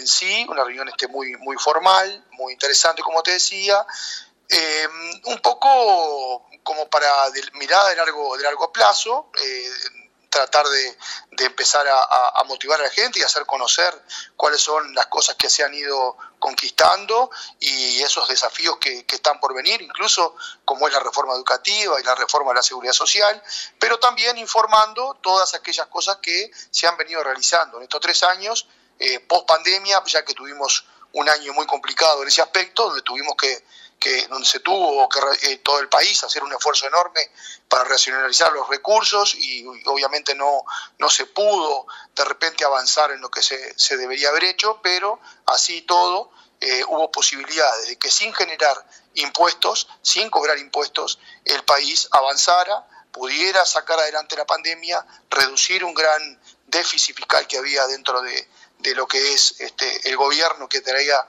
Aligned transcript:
en 0.00 0.06
sí, 0.06 0.46
una 0.48 0.64
reunión 0.64 0.88
este, 0.88 1.06
muy, 1.06 1.36
muy 1.36 1.56
formal, 1.56 2.26
muy 2.32 2.52
interesante, 2.52 3.02
como 3.02 3.22
te 3.22 3.32
decía, 3.32 3.86
eh, 4.48 4.88
un 5.24 5.38
poco 5.38 6.48
como 6.62 6.88
para 6.90 7.30
de, 7.30 7.42
mirada 7.54 7.90
de 7.90 7.96
largo, 7.96 8.36
de 8.36 8.42
largo 8.42 8.72
plazo, 8.72 9.30
eh, 9.42 9.70
tratar 10.30 10.66
de, 10.68 10.96
empezar 11.44 11.86
a, 11.88 12.44
motivar 12.46 12.80
a 12.80 12.84
la 12.84 12.90
gente 12.90 13.18
y 13.18 13.22
hacer 13.22 13.44
conocer 13.46 13.92
cuáles 14.36 14.60
son 14.60 14.94
las 14.94 15.06
cosas 15.06 15.34
que 15.36 15.50
se 15.50 15.64
han 15.64 15.74
ido 15.74 16.16
conquistando 16.38 17.30
y 17.58 18.00
esos 18.00 18.28
desafíos 18.28 18.78
que, 18.78 19.04
están 19.08 19.40
por 19.40 19.54
venir, 19.54 19.82
incluso 19.82 20.36
como 20.64 20.86
es 20.86 20.94
la 20.94 21.00
reforma 21.00 21.34
educativa 21.34 22.00
y 22.00 22.04
la 22.04 22.14
reforma 22.14 22.52
de 22.52 22.56
la 22.56 22.62
seguridad 22.62 22.92
social, 22.92 23.42
pero 23.78 23.98
también 23.98 24.38
informando 24.38 25.18
todas 25.20 25.54
aquellas 25.54 25.88
cosas 25.88 26.18
que 26.22 26.50
se 26.70 26.86
han 26.86 26.96
venido 26.96 27.22
realizando 27.22 27.78
en 27.78 27.84
estos 27.84 28.00
tres 28.00 28.22
años, 28.22 28.66
eh, 29.00 29.20
post 29.20 29.46
pandemia, 29.46 30.02
ya 30.06 30.24
que 30.24 30.34
tuvimos 30.34 30.84
un 31.12 31.28
año 31.28 31.52
muy 31.54 31.66
complicado 31.66 32.22
en 32.22 32.28
ese 32.28 32.42
aspecto, 32.42 32.86
donde 32.86 33.02
tuvimos 33.02 33.34
que 33.36 33.64
que 34.00 34.26
donde 34.28 34.46
se 34.46 34.60
tuvo 34.60 35.06
que 35.10 35.20
eh, 35.52 35.58
todo 35.58 35.78
el 35.78 35.88
país 35.90 36.24
hacer 36.24 36.42
un 36.42 36.52
esfuerzo 36.52 36.86
enorme 36.86 37.20
para 37.68 37.84
racionalizar 37.84 38.50
los 38.50 38.66
recursos 38.68 39.34
y, 39.34 39.64
obviamente 39.84 40.34
no, 40.34 40.64
no 40.98 41.10
se 41.10 41.26
pudo 41.26 41.86
de 42.16 42.24
repente 42.24 42.64
avanzar 42.64 43.12
en 43.12 43.20
lo 43.20 43.30
que 43.30 43.42
se, 43.42 43.74
se 43.78 43.98
debería 43.98 44.30
haber 44.30 44.44
hecho, 44.44 44.80
pero 44.82 45.20
así 45.44 45.82
todo 45.82 46.32
eh, 46.60 46.82
hubo 46.88 47.12
posibilidades 47.12 47.88
de 47.88 47.98
que 47.98 48.10
sin 48.10 48.32
generar 48.32 48.74
impuestos, 49.14 49.86
sin 50.00 50.30
cobrar 50.30 50.58
impuestos, 50.58 51.18
el 51.44 51.62
país 51.64 52.08
avanzara, 52.10 52.86
pudiera 53.12 53.66
sacar 53.66 53.98
adelante 53.98 54.36
la 54.36 54.46
pandemia, 54.46 55.04
reducir 55.28 55.84
un 55.84 55.92
gran 55.92 56.40
déficit 56.66 57.16
fiscal 57.16 57.46
que 57.46 57.58
había 57.58 57.86
dentro 57.86 58.22
de, 58.22 58.48
de 58.80 58.94
lo 58.94 59.06
que 59.06 59.32
es 59.32 59.60
este, 59.60 60.08
el 60.08 60.16
gobierno 60.16 60.68
que 60.68 60.80
traía 60.80 61.26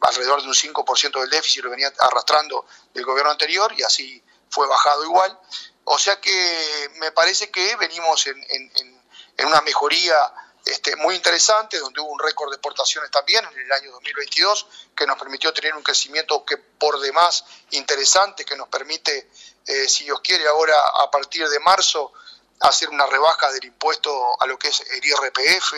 alrededor 0.00 0.42
de 0.42 0.48
un 0.48 0.54
5% 0.54 1.20
del 1.20 1.30
déficit 1.30 1.64
lo 1.64 1.70
venía 1.70 1.92
arrastrando 1.98 2.66
del 2.92 3.04
gobierno 3.04 3.30
anterior 3.30 3.72
y 3.76 3.82
así 3.82 4.22
fue 4.50 4.66
bajado 4.66 5.04
igual. 5.04 5.38
O 5.84 5.98
sea 5.98 6.20
que 6.20 6.90
me 6.96 7.12
parece 7.12 7.50
que 7.50 7.76
venimos 7.76 8.26
en, 8.26 9.00
una 9.44 9.60
mejoría 9.62 10.32
este, 10.64 10.96
muy 10.96 11.14
interesante, 11.14 11.78
donde 11.78 12.00
hubo 12.00 12.10
un 12.10 12.18
récord 12.18 12.50
de 12.50 12.56
exportaciones 12.56 13.10
también 13.10 13.44
en 13.44 13.60
el 13.60 13.72
año 13.72 13.90
2022, 13.92 14.66
que 14.96 15.06
nos 15.06 15.18
permitió 15.18 15.52
tener 15.52 15.74
un 15.74 15.82
crecimiento 15.82 16.44
que 16.44 16.56
por 16.56 17.00
demás 17.00 17.44
interesante, 17.70 18.44
que 18.44 18.56
nos 18.56 18.68
permite, 18.68 19.28
eh, 19.66 19.88
si 19.88 20.04
Dios 20.04 20.20
quiere, 20.22 20.46
ahora 20.48 20.74
a 21.02 21.10
partir 21.10 21.46
de 21.48 21.60
marzo 21.60 22.12
hacer 22.60 22.88
una 22.88 23.06
rebaja 23.06 23.50
del 23.52 23.64
impuesto 23.64 24.40
a 24.40 24.46
lo 24.46 24.58
que 24.58 24.68
es 24.68 24.80
el 24.80 25.04
IRPF 25.04 25.74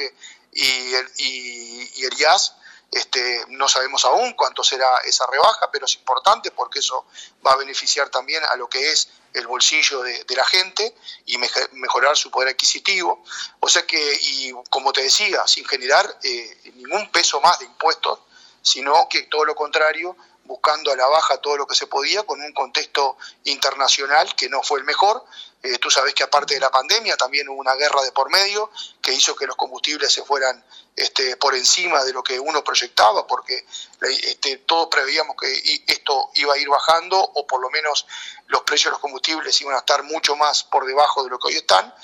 y 0.56 0.94
el, 0.94 1.08
y 1.18 2.04
el 2.04 2.18
IAS, 2.18 2.54
este, 2.90 3.44
no 3.48 3.68
sabemos 3.68 4.04
aún 4.04 4.32
cuánto 4.34 4.62
será 4.62 4.98
esa 5.04 5.26
rebaja, 5.26 5.70
pero 5.70 5.86
es 5.86 5.94
importante 5.96 6.50
porque 6.52 6.78
eso 6.78 7.06
va 7.46 7.52
a 7.52 7.56
beneficiar 7.56 8.08
también 8.10 8.42
a 8.44 8.56
lo 8.56 8.68
que 8.68 8.92
es 8.92 9.08
el 9.34 9.46
bolsillo 9.46 10.02
de, 10.02 10.24
la 10.34 10.44
gente 10.44 10.94
y 11.26 11.36
mejorar 11.72 12.16
su 12.16 12.30
poder 12.30 12.50
adquisitivo. 12.50 13.22
O 13.60 13.68
sea 13.68 13.84
que, 13.86 14.18
y 14.22 14.52
como 14.70 14.92
te 14.92 15.02
decía, 15.02 15.46
sin 15.46 15.66
generar 15.66 16.06
eh, 16.22 16.72
ningún 16.74 17.10
peso 17.10 17.40
más 17.40 17.58
de 17.58 17.66
impuestos, 17.66 18.20
sino 18.62 19.08
que 19.10 19.24
todo 19.24 19.44
lo 19.44 19.54
contrario, 19.54 20.16
buscando 20.56 20.90
a 20.90 20.96
la 20.96 21.06
baja 21.06 21.36
todo 21.38 21.56
lo 21.58 21.66
que 21.66 21.74
se 21.74 21.86
podía 21.86 22.22
con 22.22 22.40
un 22.40 22.52
contexto 22.52 23.18
internacional 23.44 24.34
que 24.34 24.48
no 24.48 24.62
fue 24.62 24.78
el 24.78 24.84
mejor. 24.84 25.22
Eh, 25.62 25.78
tú 25.78 25.90
sabes 25.90 26.14
que 26.14 26.22
aparte 26.22 26.54
de 26.54 26.60
la 26.60 26.70
pandemia 26.70 27.16
también 27.16 27.48
hubo 27.48 27.60
una 27.60 27.74
guerra 27.74 28.02
de 28.02 28.12
por 28.12 28.30
medio 28.30 28.70
que 29.02 29.12
hizo 29.12 29.36
que 29.36 29.46
los 29.46 29.56
combustibles 29.56 30.10
se 30.10 30.22
fueran 30.22 30.64
este, 30.94 31.36
por 31.36 31.54
encima 31.54 32.02
de 32.04 32.12
lo 32.14 32.22
que 32.22 32.40
uno 32.40 32.64
proyectaba, 32.64 33.26
porque 33.26 33.66
este, 34.00 34.58
todos 34.58 34.88
preveíamos 34.88 35.36
que 35.36 35.82
esto 35.86 36.30
iba 36.34 36.54
a 36.54 36.58
ir 36.58 36.68
bajando 36.68 37.18
o 37.20 37.46
por 37.46 37.60
lo 37.60 37.68
menos 37.68 38.06
los 38.46 38.62
precios 38.62 38.86
de 38.86 38.92
los 38.92 39.00
combustibles 39.00 39.60
iban 39.60 39.74
a 39.74 39.80
estar 39.80 40.02
mucho 40.04 40.36
más 40.36 40.64
por 40.64 40.86
debajo 40.86 41.22
de 41.22 41.30
lo 41.30 41.38
que 41.38 41.48
hoy 41.48 41.56
están, 41.56 41.94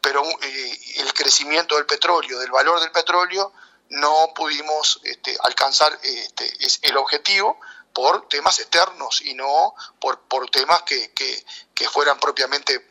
pero 0.00 0.24
eh, 0.24 0.78
el 0.96 1.12
crecimiento 1.14 1.76
del 1.76 1.86
petróleo, 1.86 2.40
del 2.40 2.50
valor 2.50 2.80
del 2.80 2.90
petróleo, 2.90 3.52
no 3.90 4.32
pudimos 4.34 5.00
este, 5.04 5.36
alcanzar 5.42 5.96
este, 6.02 6.52
el 6.82 6.96
objetivo 6.96 7.58
por 7.92 8.28
temas 8.28 8.58
externos 8.58 9.20
y 9.22 9.34
no 9.34 9.74
por, 9.98 10.20
por 10.20 10.48
temas 10.50 10.82
que, 10.82 11.12
que, 11.12 11.88
fueran 11.88 12.20
propiamente 12.20 12.88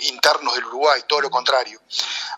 internos 0.00 0.54
del 0.54 0.64
Uruguay, 0.66 1.02
todo 1.08 1.22
lo 1.22 1.30
contrario. 1.30 1.80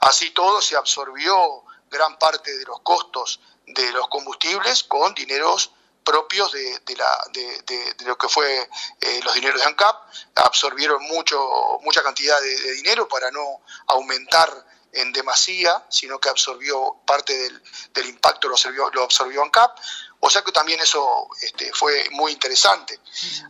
Así 0.00 0.30
todo 0.30 0.60
se 0.62 0.76
absorbió 0.76 1.62
gran 1.90 2.18
parte 2.18 2.56
de 2.56 2.64
los 2.64 2.80
costos 2.80 3.40
de 3.66 3.92
los 3.92 4.08
combustibles 4.08 4.82
con 4.84 5.14
dineros 5.14 5.72
propios 6.04 6.50
de, 6.52 6.96
la, 6.96 7.24
de, 7.32 7.94
lo 8.06 8.16
que 8.16 8.28
fue 8.28 8.68
eh, 9.00 9.20
los 9.22 9.34
dineros 9.34 9.60
de 9.60 9.66
ANCAP, 9.66 9.96
absorbieron 10.36 11.02
mucho, 11.04 11.38
mucha 11.82 12.02
cantidad 12.02 12.40
de, 12.40 12.72
dinero 12.72 13.06
para 13.06 13.30
no 13.30 13.60
aumentar 13.86 14.50
en 14.92 15.12
demasía, 15.12 15.84
sino 15.88 16.18
que 16.18 16.28
absorbió 16.28 17.00
parte 17.06 17.36
del, 17.36 17.62
del 17.94 18.06
impacto, 18.08 18.48
lo 18.48 18.54
absorbió, 18.54 18.90
lo 18.90 19.04
absorbió 19.04 19.42
ANCAP. 19.42 19.78
O 20.20 20.28
sea 20.28 20.42
que 20.42 20.52
también 20.52 20.78
eso 20.80 21.28
este, 21.40 21.72
fue 21.72 22.08
muy 22.10 22.32
interesante. 22.32 23.00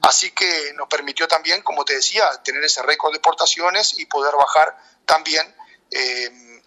Así 0.02 0.30
que 0.30 0.72
nos 0.74 0.88
permitió 0.88 1.26
también, 1.26 1.62
como 1.62 1.84
te 1.84 1.94
decía, 1.94 2.30
tener 2.44 2.62
ese 2.62 2.82
récord 2.82 3.12
de 3.12 3.18
exportaciones 3.18 3.98
y 3.98 4.06
poder 4.06 4.34
bajar 4.36 4.76
también, 5.04 5.52
eh, 5.90 6.62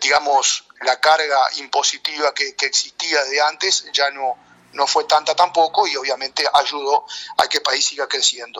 digamos, 0.00 0.64
la 0.80 0.98
carga 0.98 1.38
impositiva 1.56 2.34
que, 2.34 2.56
existía 2.60 3.24
de 3.26 3.40
antes, 3.40 3.86
ya 3.92 4.10
no, 4.10 4.36
no 4.72 4.86
fue 4.88 5.04
tanta 5.04 5.36
tampoco 5.36 5.86
y 5.86 5.94
obviamente 5.96 6.44
ayudó 6.54 7.06
a 7.36 7.46
que 7.46 7.58
el 7.58 7.62
país 7.62 7.86
siga 7.86 8.08
creciendo. 8.08 8.56